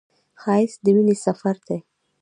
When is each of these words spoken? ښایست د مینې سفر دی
ښایست 0.41 0.79
د 0.83 0.85
مینې 0.95 1.15
سفر 1.25 1.55
دی 1.67 1.79